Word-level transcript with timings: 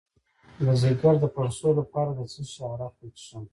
د 0.65 0.67
ځیګر 0.81 1.13
د 1.21 1.25
پړسوب 1.35 1.73
لپاره 1.79 2.11
د 2.17 2.21
څه 2.31 2.41
شي 2.51 2.61
عرق 2.71 2.93
وڅښم؟ 2.99 3.43